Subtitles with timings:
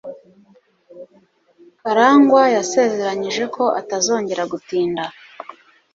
[1.79, 5.03] Karangwa yasezeranyije ko atazongera gutinda.